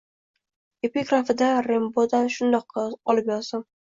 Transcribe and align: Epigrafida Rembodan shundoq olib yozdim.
Epigrafida 0.87 1.51
Rembodan 1.67 2.31
shundoq 2.37 2.79
olib 3.15 3.33
yozdim. 3.35 3.67